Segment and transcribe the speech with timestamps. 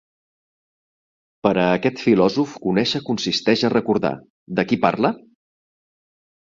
[1.47, 4.15] Per a aquest filòsof conèixer consisteix a recordar,
[4.61, 5.15] de qui parle?